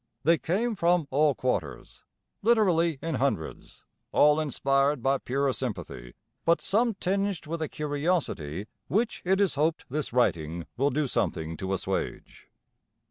[0.23, 2.01] They came from all quarters,
[2.41, 9.21] literally in hundreds, all inspired by pure sympathy, but some tinged with a curiosity which
[9.25, 12.49] it is hoped this writing will do something to assuage.